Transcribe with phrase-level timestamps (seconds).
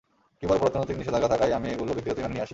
[0.39, 2.49] কিউবার উপর অর্থনৈতিক নিষেধাজ্ঞা থাকায়, আমি এগুলো ব্যক্তিগত বিমানে নিয়ে আসি।